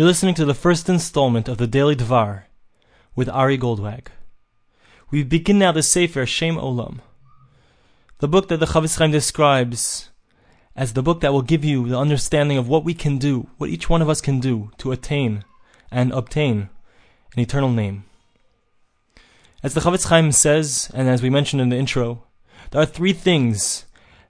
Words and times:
You're 0.00 0.06
listening 0.06 0.34
to 0.36 0.46
the 0.46 0.54
first 0.54 0.88
installment 0.88 1.46
of 1.46 1.58
the 1.58 1.66
Daily 1.66 1.94
Dvar 1.94 2.44
with 3.14 3.28
Ari 3.28 3.58
Goldwag. 3.58 4.06
We 5.10 5.22
begin 5.22 5.58
now 5.58 5.72
the 5.72 5.82
Sefer 5.82 6.24
Shem 6.24 6.56
Olam, 6.56 7.00
the 8.16 8.26
book 8.26 8.48
that 8.48 8.60
the 8.60 8.66
Chafetz 8.66 8.96
Chaim 8.96 9.10
describes 9.10 10.08
as 10.74 10.94
the 10.94 11.02
book 11.02 11.20
that 11.20 11.34
will 11.34 11.42
give 11.42 11.66
you 11.66 11.86
the 11.86 11.98
understanding 11.98 12.56
of 12.56 12.66
what 12.66 12.82
we 12.82 12.94
can 12.94 13.18
do, 13.18 13.50
what 13.58 13.68
each 13.68 13.90
one 13.90 14.00
of 14.00 14.08
us 14.08 14.22
can 14.22 14.40
do 14.40 14.70
to 14.78 14.90
attain 14.90 15.44
and 15.90 16.12
obtain 16.12 16.70
an 17.36 17.40
eternal 17.40 17.68
name. 17.68 18.04
As 19.62 19.74
the 19.74 19.82
Chafetz 19.82 20.08
Chaim 20.08 20.32
says, 20.32 20.90
and 20.94 21.10
as 21.10 21.20
we 21.20 21.28
mentioned 21.28 21.60
in 21.60 21.68
the 21.68 21.76
intro, 21.76 22.24
there 22.70 22.80
are 22.80 22.86
three 22.86 23.12
things 23.12 23.84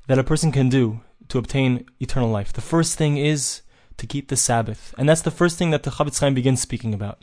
that 0.09 0.19
a 0.19 0.25
person 0.25 0.51
can 0.51 0.69
do 0.69 1.03
to 1.29 1.39
obtain 1.39 1.87
eternal 2.01 2.29
life. 2.29 2.53
The 2.53 2.61
first 2.61 2.99
thing 2.99 3.19
is 3.19 3.63
to 4.01 4.07
keep 4.07 4.29
the 4.29 4.37
Sabbath. 4.37 4.95
And 4.99 5.09
that's 5.09 5.23
the 5.23 5.31
first 5.31 5.57
thing 5.57 5.71
that 5.71 5.85
the 5.85 5.91
Chafetz 5.91 6.21
Chaim 6.21 6.35
begins 6.35 6.61
speaking 6.61 6.93
about. 6.93 7.23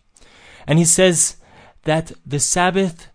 And 0.65 0.79
he 0.79 0.85
says 0.85 1.37
that 1.83 2.11
the 2.25 2.39
Sabbath 2.39 3.09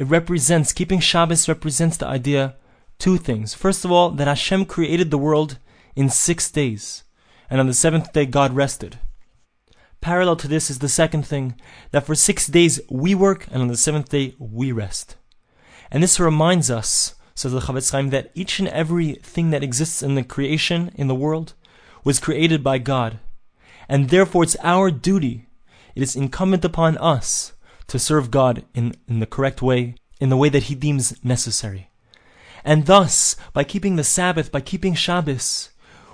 it 0.00 0.06
represents, 0.06 0.72
keeping 0.72 0.98
Shabbos 0.98 1.46
represents 1.46 1.98
the 1.98 2.06
idea 2.06 2.56
two 2.98 3.18
things. 3.18 3.52
First 3.52 3.84
of 3.84 3.92
all, 3.92 4.10
that 4.12 4.26
Hashem 4.26 4.64
created 4.64 5.10
the 5.10 5.18
world 5.18 5.58
in 5.94 6.08
six 6.08 6.50
days, 6.50 7.04
and 7.50 7.60
on 7.60 7.66
the 7.66 7.74
seventh 7.74 8.10
day 8.14 8.24
God 8.24 8.54
rested. 8.54 8.98
Parallel 10.00 10.36
to 10.36 10.48
this 10.48 10.70
is 10.70 10.78
the 10.78 10.88
second 10.88 11.26
thing, 11.26 11.54
that 11.90 12.06
for 12.06 12.14
six 12.14 12.46
days 12.46 12.80
we 12.88 13.14
work, 13.14 13.46
and 13.50 13.60
on 13.60 13.68
the 13.68 13.76
seventh 13.76 14.08
day 14.08 14.34
we 14.38 14.72
rest. 14.72 15.16
And 15.90 16.02
this 16.02 16.18
reminds 16.18 16.70
us, 16.70 17.14
says 17.34 17.52
the 17.52 17.60
Chafetz 17.60 17.92
Chaim, 17.92 18.08
that 18.08 18.30
each 18.34 18.58
and 18.58 18.68
every 18.68 19.16
thing 19.16 19.50
that 19.50 19.62
exists 19.62 20.02
in 20.02 20.14
the 20.14 20.24
creation, 20.24 20.92
in 20.94 21.08
the 21.08 21.14
world, 21.14 21.52
was 22.04 22.20
created 22.20 22.62
by 22.62 22.78
God. 22.78 23.18
And 23.88 24.08
therefore 24.08 24.44
it's 24.44 24.56
our 24.62 24.90
duty, 24.90 25.46
it 25.94 26.02
is 26.02 26.16
incumbent 26.16 26.64
upon 26.64 26.96
us 26.98 27.52
to 27.88 27.98
serve 27.98 28.30
God 28.30 28.64
in, 28.74 28.94
in 29.08 29.18
the 29.18 29.26
correct 29.26 29.60
way, 29.60 29.96
in 30.20 30.28
the 30.28 30.36
way 30.36 30.48
that 30.48 30.64
He 30.64 30.74
deems 30.74 31.22
necessary. 31.24 31.90
And 32.64 32.86
thus, 32.86 33.36
by 33.52 33.64
keeping 33.64 33.96
the 33.96 34.04
Sabbath, 34.04 34.52
by 34.52 34.60
keeping 34.60 34.94
Shabbos, 34.94 35.70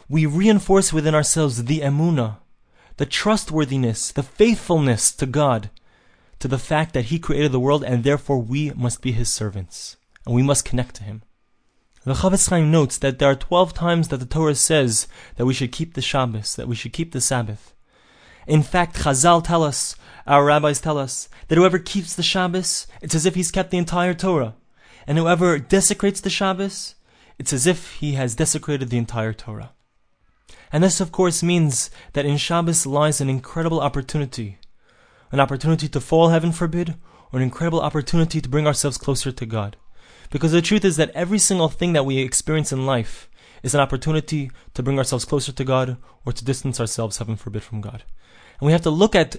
we 0.09 0.25
reinforce 0.25 0.93
within 0.93 1.15
ourselves 1.15 1.65
the 1.65 1.81
emuna, 1.81 2.39
the 2.97 3.07
trustworthiness, 3.07 4.13
the 4.13 4.23
faithfulness 4.23 5.13
to 5.13 5.27
God, 5.27 5.71
to 6.39 6.49
the 6.49 6.59
fact 6.59 6.95
that 6.95 7.07
He 7.07 7.19
created 7.19 7.53
the 7.53 7.61
world 7.61 7.85
and 7.85 8.05
therefore 8.05 8.39
we 8.39 8.71
must 8.71 9.03
be 9.03 9.13
His 9.13 9.29
servants, 9.29 9.97
and 10.25 10.35
we 10.35 10.43
must 10.43 10.65
connect 10.65 10.95
to 10.97 11.05
Him. 11.05 11.23
The 12.07 12.15
Chafetz 12.15 12.49
Chaim 12.51 12.71
notes 12.71 12.99
that 12.99 13.19
there 13.19 13.29
are 13.29 13.35
12 13.35 13.75
times 13.75 14.09
that 14.09 14.19
the 14.19 14.27
Torah 14.27 14.55
says 14.55 15.09
that 15.35 15.45
we 15.45 15.53
should 15.53 15.73
keep 15.73 15.95
the 15.95 16.01
Shabbos, 16.01 16.55
that 16.55 16.69
we 16.69 16.77
should 16.77 16.93
keep 16.93 17.11
the 17.11 17.21
Sabbath. 17.21 17.75
In 18.47 18.63
fact, 18.63 18.99
Chazal 18.99 19.43
tell 19.43 19.65
us, 19.65 19.97
our 20.25 20.45
rabbis 20.45 20.81
tell 20.81 20.99
us, 20.99 21.29
that 21.49 21.59
whoever 21.59 21.81
keeps 21.81 22.15
the 22.15 22.23
Shabbos, 22.23 22.87
it's 23.03 23.17
as 23.17 23.27
if 23.27 23.35
he's 23.35 23.51
kept 23.51 23.73
the 23.73 23.79
entire 23.79 24.15
Torah. 24.15 24.55
And 25.05 25.19
whoever 25.19 25.59
desecrates 25.59 26.21
the 26.21 26.31
Shabbos, 26.31 26.95
it's 27.41 27.53
as 27.53 27.67
if 27.67 27.95
he 27.95 28.13
has 28.13 28.37
desecrated 28.37 28.89
the 28.91 28.99
entire 28.99 29.33
Torah. 29.33 29.73
And 30.71 30.85
this, 30.85 31.01
of 31.01 31.11
course, 31.11 31.43
means 31.43 31.91
that 32.13 32.25
in 32.25 32.37
Shabbos 32.37 32.87
lies 32.87 33.21
an 33.21 33.29
incredible 33.29 33.81
opportunity. 33.81 34.59
An 35.33 35.41
opportunity 35.41 35.89
to 35.89 36.01
fall, 36.01 36.29
heaven 36.29 36.53
forbid, 36.53 36.95
or 37.33 37.41
an 37.41 37.43
incredible 37.43 37.81
opportunity 37.81 38.41
to 38.41 38.49
bring 38.49 38.69
ourselves 38.69 38.97
closer 38.97 39.33
to 39.33 39.45
God. 39.45 39.77
Because 40.31 40.53
the 40.53 40.63
truth 40.63 40.85
is 40.85 40.97
that 40.97 41.11
every 41.11 41.39
single 41.39 41.69
thing 41.69 41.93
that 41.93 42.07
we 42.07 42.19
experience 42.19 42.73
in 42.73 42.87
life 42.87 43.29
is 43.63 43.75
an 43.75 43.81
opportunity 43.81 44.51
to 44.75 44.83
bring 44.83 44.99
ourselves 44.99 45.25
closer 45.25 45.53
to 45.53 45.65
God 45.65 45.97
or 46.25 46.33
to 46.33 46.45
distance 46.45 46.81
ourselves, 46.81 47.19
heaven 47.19 47.37
forbid, 47.37 47.63
from 47.63 47.81
God. 47.81 48.05
And 48.61 48.67
we 48.67 48.73
have 48.73 48.83
to 48.83 48.91
look 48.91 49.15
at 49.15 49.37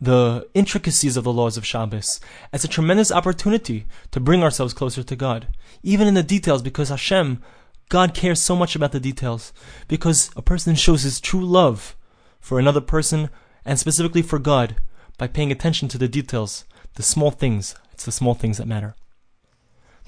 the 0.00 0.48
intricacies 0.54 1.16
of 1.16 1.24
the 1.24 1.32
laws 1.32 1.56
of 1.56 1.66
Shabbos 1.66 2.20
as 2.52 2.64
a 2.64 2.68
tremendous 2.68 3.10
opportunity 3.10 3.86
to 4.12 4.20
bring 4.20 4.42
ourselves 4.42 4.74
closer 4.74 5.02
to 5.02 5.16
God, 5.16 5.48
even 5.82 6.06
in 6.06 6.14
the 6.14 6.22
details, 6.22 6.62
because 6.62 6.88
Hashem, 6.88 7.42
God 7.88 8.14
cares 8.14 8.40
so 8.40 8.54
much 8.54 8.76
about 8.76 8.92
the 8.92 9.00
details, 9.00 9.52
because 9.88 10.30
a 10.36 10.42
person 10.42 10.74
shows 10.74 11.02
his 11.02 11.20
true 11.20 11.44
love 11.44 11.96
for 12.38 12.58
another 12.58 12.80
person 12.80 13.28
and 13.64 13.78
specifically 13.78 14.22
for 14.22 14.38
God 14.38 14.76
by 15.18 15.26
paying 15.26 15.50
attention 15.50 15.88
to 15.88 15.98
the 15.98 16.08
details, 16.08 16.64
the 16.94 17.02
small 17.02 17.30
things. 17.30 17.74
It's 17.92 18.04
the 18.04 18.12
small 18.12 18.34
things 18.34 18.58
that 18.58 18.68
matter. 18.68 18.94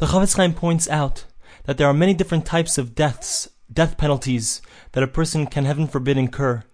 The 0.03 0.09
Chafetz 0.09 0.37
Chaim 0.37 0.53
points 0.53 0.89
out 0.89 1.27
that 1.63 1.79
there 1.79 1.87
are 1.87 1.95
many 1.95 2.13
different 2.13 2.45
types 2.45 2.77
of 2.77 2.97
deaths, 2.97 3.49
death 3.73 3.97
penalties 3.97 4.61
that 4.91 5.03
a 5.05 5.07
person 5.07 5.47
can, 5.47 5.65
heaven 5.65 5.87
forbid, 5.87 6.19
incur. 6.19 6.65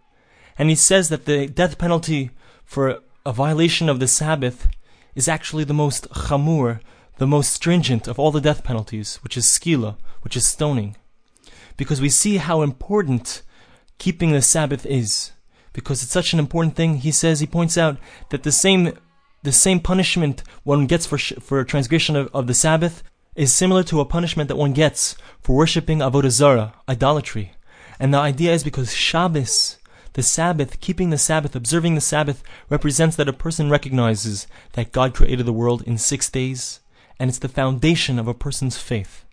And 0.58 0.70
he 0.70 0.74
says 0.74 1.10
that 1.10 1.26
the 1.26 1.46
death 1.46 1.76
penalty 1.76 2.30
for 2.64 3.00
a 3.26 3.32
violation 3.34 3.90
of 3.90 4.00
the 4.00 4.08
Sabbath 4.08 4.66
is 5.14 5.28
actually 5.28 5.64
the 5.64 5.74
most 5.74 6.08
chamur, 6.10 6.80
the 7.18 7.26
most 7.26 7.52
stringent 7.52 8.08
of 8.08 8.18
all 8.18 8.30
the 8.30 8.40
death 8.40 8.64
penalties, 8.64 9.16
which 9.16 9.36
is 9.36 9.44
skila, 9.44 9.98
which 10.22 10.34
is 10.34 10.46
stoning. 10.46 10.96
Because 11.76 12.00
we 12.00 12.08
see 12.08 12.38
how 12.38 12.62
important 12.62 13.42
keeping 13.98 14.32
the 14.32 14.40
Sabbath 14.40 14.86
is. 14.86 15.32
Because 15.74 16.02
it's 16.02 16.12
such 16.12 16.32
an 16.32 16.38
important 16.38 16.76
thing, 16.76 16.94
he 16.94 17.12
says, 17.12 17.40
he 17.40 17.46
points 17.46 17.76
out 17.76 17.98
that 18.30 18.42
the 18.42 18.52
same 18.52 18.96
the 19.42 19.52
same 19.52 19.80
punishment 19.80 20.42
one 20.64 20.86
gets 20.86 21.04
for 21.04 21.18
for 21.18 21.62
transgression 21.62 22.16
of, 22.16 22.30
of 22.34 22.46
the 22.46 22.54
Sabbath 22.54 23.02
is 23.38 23.53
similar 23.53 23.84
to 23.84 24.00
a 24.00 24.04
punishment 24.04 24.49
that 24.49 24.56
one 24.56 24.72
gets 24.72 25.16
for 25.41 25.54
worshipping 25.54 26.00
avodah 26.00 26.28
zarah, 26.28 26.75
idolatry. 26.88 27.53
And 28.00 28.12
the 28.12 28.19
idea 28.19 28.53
is 28.53 28.65
because 28.65 28.93
Shabbos, 28.93 29.78
the 30.15 30.25
Sabbath, 30.25 30.81
keeping 30.81 31.10
the 31.10 31.19
Sabbath, 31.19 31.54
observing 31.54 31.94
the 31.94 32.00
Sabbath, 32.00 32.43
represents 32.69 33.15
that 33.15 33.28
a 33.28 33.32
person 33.32 33.71
recognizes 33.71 34.49
that 34.72 34.91
God 34.91 35.15
created 35.15 35.47
the 35.47 35.53
world 35.53 35.84
in 35.87 35.99
six 35.99 36.28
days, 36.28 36.81
and 37.21 37.31
it's 37.31 37.38
the 37.38 37.49
foundation 37.49 38.19
of 38.19 38.26
a 38.26 38.34
person's 38.34 38.76
faith. 38.76 39.25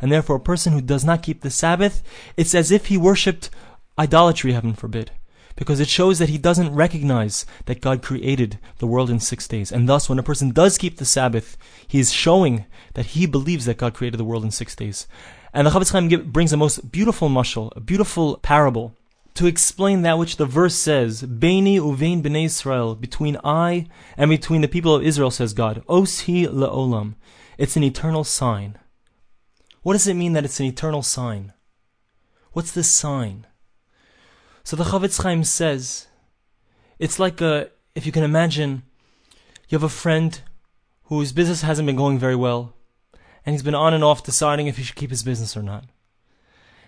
And 0.00 0.10
therefore, 0.10 0.36
a 0.36 0.40
person 0.40 0.72
who 0.72 0.80
does 0.80 1.04
not 1.04 1.22
keep 1.22 1.42
the 1.42 1.50
Sabbath, 1.50 2.02
it's 2.38 2.54
as 2.54 2.70
if 2.70 2.86
he 2.86 2.96
worshipped 2.96 3.50
idolatry, 3.98 4.52
heaven 4.52 4.72
forbid 4.72 5.10
because 5.56 5.80
it 5.80 5.88
shows 5.88 6.18
that 6.18 6.28
he 6.28 6.38
doesn't 6.38 6.74
recognize 6.74 7.46
that 7.66 7.80
God 7.80 8.02
created 8.02 8.58
the 8.78 8.86
world 8.86 9.10
in 9.10 9.20
six 9.20 9.46
days. 9.46 9.72
And 9.72 9.88
thus, 9.88 10.08
when 10.08 10.18
a 10.18 10.22
person 10.22 10.50
does 10.50 10.78
keep 10.78 10.96
the 10.96 11.04
Sabbath, 11.04 11.56
he 11.86 12.00
is 12.00 12.12
showing 12.12 12.66
that 12.94 13.06
he 13.06 13.26
believes 13.26 13.64
that 13.66 13.78
God 13.78 13.94
created 13.94 14.18
the 14.18 14.24
world 14.24 14.44
in 14.44 14.50
six 14.50 14.74
days. 14.74 15.06
And 15.52 15.66
the 15.66 15.70
Chafetz 15.70 15.92
Chaim 15.92 16.30
brings 16.30 16.52
a 16.52 16.56
most 16.56 16.90
beautiful 16.90 17.28
mashal, 17.28 17.70
a 17.76 17.80
beautiful 17.80 18.38
parable, 18.38 18.96
to 19.34 19.46
explain 19.46 20.02
that 20.02 20.18
which 20.18 20.36
the 20.36 20.46
verse 20.46 20.74
says, 20.74 21.22
Beini 21.22 21.76
uvein 21.76 22.22
b'nei 22.22 22.44
Israel, 22.44 22.94
between 22.94 23.38
I 23.42 23.86
and 24.16 24.30
between 24.30 24.60
the 24.60 24.68
people 24.68 24.94
of 24.94 25.02
Israel, 25.02 25.30
says 25.30 25.54
God, 25.54 25.82
Os 25.88 26.22
hi 26.22 26.46
le'olam. 26.46 27.14
It's 27.58 27.76
an 27.76 27.82
eternal 27.82 28.24
sign. 28.24 28.78
What 29.82 29.94
does 29.94 30.06
it 30.06 30.14
mean 30.14 30.32
that 30.34 30.44
it's 30.44 30.60
an 30.60 30.66
eternal 30.66 31.02
sign? 31.02 31.52
What's 32.52 32.72
this 32.72 32.90
sign? 32.90 33.46
So 34.64 34.76
the 34.76 34.84
Chafetz 34.84 35.22
Chaim 35.22 35.44
says, 35.44 36.06
it's 36.98 37.18
like 37.18 37.40
a, 37.40 37.70
if 37.94 38.06
you 38.06 38.12
can 38.12 38.22
imagine, 38.22 38.82
you 39.68 39.76
have 39.76 39.82
a 39.82 39.88
friend 39.88 40.40
whose 41.04 41.32
business 41.32 41.62
hasn't 41.62 41.86
been 41.86 41.96
going 41.96 42.18
very 42.18 42.36
well, 42.36 42.74
and 43.44 43.54
he's 43.54 43.62
been 43.62 43.74
on 43.74 43.92
and 43.92 44.04
off 44.04 44.22
deciding 44.22 44.66
if 44.66 44.76
he 44.76 44.82
should 44.82 44.96
keep 44.96 45.10
his 45.10 45.24
business 45.24 45.56
or 45.56 45.62
not. 45.62 45.84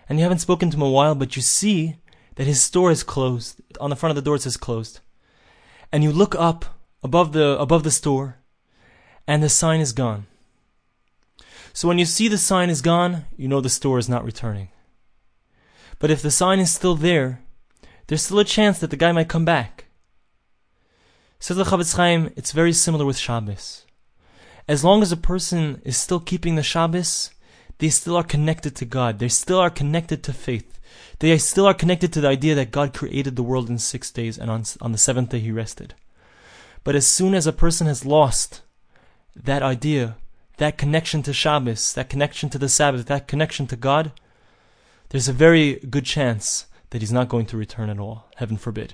And 0.07 0.17
you 0.17 0.23
haven't 0.23 0.39
spoken 0.39 0.69
to 0.69 0.77
him 0.77 0.83
a 0.83 0.89
while, 0.89 1.15
but 1.15 1.35
you 1.35 1.41
see 1.41 1.97
that 2.35 2.47
his 2.47 2.61
store 2.61 2.91
is 2.91 3.03
closed. 3.03 3.59
On 3.79 3.89
the 3.89 3.95
front 3.95 4.11
of 4.11 4.15
the 4.15 4.21
door 4.21 4.35
it 4.35 4.43
says 4.43 4.57
closed. 4.57 4.99
And 5.91 6.03
you 6.03 6.11
look 6.11 6.35
up 6.35 6.65
above 7.03 7.33
the 7.33 7.57
above 7.59 7.83
the 7.83 7.91
store, 7.91 8.37
and 9.27 9.41
the 9.41 9.49
sign 9.49 9.79
is 9.79 9.93
gone. 9.93 10.27
So 11.73 11.87
when 11.87 11.97
you 11.97 12.05
see 12.05 12.27
the 12.27 12.37
sign 12.37 12.69
is 12.69 12.81
gone, 12.81 13.25
you 13.35 13.47
know 13.47 13.61
the 13.61 13.69
store 13.69 13.99
is 13.99 14.07
not 14.07 14.23
returning. 14.23 14.69
But 15.99 16.11
if 16.11 16.21
the 16.21 16.31
sign 16.31 16.59
is 16.59 16.71
still 16.71 16.95
there, 16.95 17.41
there's 18.07 18.23
still 18.23 18.39
a 18.39 18.45
chance 18.45 18.79
that 18.79 18.89
the 18.89 18.97
guy 18.97 19.11
might 19.11 19.29
come 19.29 19.45
back. 19.45 19.85
Says 21.39 21.57
the 21.57 21.63
Chafetz 21.63 21.95
Chaim, 21.95 22.31
it's 22.35 22.51
very 22.51 22.73
similar 22.73 23.05
with 23.05 23.17
Shabbos. 23.17 23.85
As 24.67 24.83
long 24.83 25.01
as 25.01 25.11
a 25.11 25.17
person 25.17 25.81
is 25.83 25.97
still 25.97 26.19
keeping 26.19 26.55
the 26.55 26.63
Shabbos, 26.63 27.31
they 27.77 27.89
still 27.89 28.15
are 28.15 28.23
connected 28.23 28.75
to 28.77 28.85
God. 28.85 29.19
They 29.19 29.27
still 29.27 29.59
are 29.59 29.69
connected 29.69 30.23
to 30.23 30.33
faith. 30.33 30.79
They 31.19 31.37
still 31.37 31.65
are 31.65 31.73
connected 31.73 32.11
to 32.13 32.21
the 32.21 32.27
idea 32.27 32.55
that 32.55 32.71
God 32.71 32.93
created 32.93 33.35
the 33.35 33.43
world 33.43 33.69
in 33.69 33.77
six 33.77 34.11
days 34.11 34.37
and 34.37 34.49
on, 34.49 34.63
on 34.81 34.91
the 34.91 34.97
seventh 34.97 35.29
day 35.29 35.39
he 35.39 35.51
rested. 35.51 35.93
But 36.83 36.95
as 36.95 37.07
soon 37.07 37.33
as 37.33 37.47
a 37.47 37.53
person 37.53 37.87
has 37.87 38.05
lost 38.05 38.61
that 39.35 39.61
idea, 39.61 40.15
that 40.57 40.77
connection 40.77 41.23
to 41.23 41.33
Shabbos, 41.33 41.93
that 41.93 42.09
connection 42.09 42.49
to 42.49 42.57
the 42.57 42.69
Sabbath, 42.69 43.05
that 43.07 43.27
connection 43.27 43.67
to 43.67 43.75
God, 43.75 44.11
there's 45.09 45.27
a 45.27 45.33
very 45.33 45.75
good 45.75 46.05
chance 46.05 46.65
that 46.95 47.01
he's 47.01 47.11
not 47.11 47.27
going 47.27 47.45
to 47.45 47.57
return 47.57 47.89
at 47.89 47.99
all, 47.99 48.25
heaven 48.37 48.55
forbid. 48.55 48.93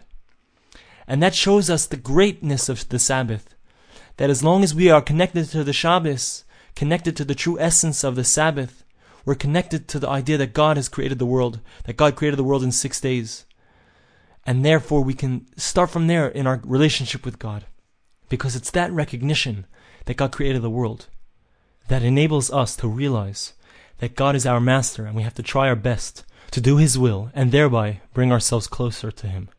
And 1.07 1.21
that 1.21 1.35
shows 1.35 1.69
us 1.69 1.85
the 1.85 1.97
greatness 1.97 2.67
of 2.67 2.89
the 2.89 2.97
Sabbath, 2.97 3.53
that 4.17 4.31
as 4.31 4.43
long 4.43 4.63
as 4.63 4.73
we 4.73 4.89
are 4.89 5.03
connected 5.03 5.45
to 5.49 5.63
the 5.63 5.71
Shabbos, 5.71 6.43
connected 6.75 7.15
to 7.15 7.23
the 7.23 7.35
true 7.35 7.59
essence 7.59 8.03
of 8.03 8.15
the 8.15 8.23
Sabbath, 8.23 8.83
we're 9.23 9.35
connected 9.35 9.87
to 9.87 9.99
the 9.99 10.09
idea 10.09 10.35
that 10.39 10.53
God 10.53 10.77
has 10.77 10.89
created 10.89 11.19
the 11.19 11.27
world, 11.27 11.59
that 11.83 11.95
God 11.95 12.15
created 12.15 12.37
the 12.37 12.43
world 12.43 12.63
in 12.63 12.71
six 12.71 12.99
days. 12.99 13.45
And 14.47 14.65
therefore, 14.65 15.03
we 15.03 15.13
can 15.13 15.45
start 15.55 15.91
from 15.91 16.07
there 16.07 16.27
in 16.27 16.47
our 16.47 16.59
relationship 16.65 17.23
with 17.23 17.37
God, 17.37 17.67
because 18.29 18.55
it's 18.55 18.71
that 18.71 18.91
recognition 18.91 19.67
that 20.05 20.17
God 20.17 20.31
created 20.31 20.63
the 20.63 20.71
world 20.71 21.05
that 21.87 22.01
enables 22.01 22.49
us 22.49 22.75
to 22.77 22.87
realize 22.87 23.53
that 23.99 24.15
God 24.15 24.35
is 24.35 24.47
our 24.47 24.59
master 24.59 25.05
and 25.05 25.15
we 25.15 25.21
have 25.21 25.35
to 25.35 25.43
try 25.43 25.67
our 25.67 25.75
best 25.75 26.25
to 26.51 26.61
do 26.61 26.77
his 26.77 26.97
will, 26.97 27.31
and 27.33 27.51
thereby 27.51 28.01
bring 28.13 28.31
ourselves 28.31 28.67
closer 28.67 29.11
to 29.11 29.27
him. 29.27 29.49